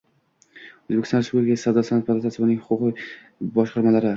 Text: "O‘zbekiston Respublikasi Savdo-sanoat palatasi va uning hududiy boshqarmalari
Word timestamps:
"O‘zbekiston 0.85 1.21
Respublikasi 1.23 1.63
Savdo-sanoat 1.65 2.09
palatasi 2.09 2.45
va 2.45 2.49
uning 2.49 2.59
hududiy 2.71 3.53
boshqarmalari 3.59 4.09